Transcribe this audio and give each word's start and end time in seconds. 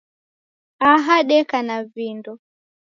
Aha 0.91 1.15
deka 1.29 1.57
na 1.67 1.77
vindo. 1.93 2.31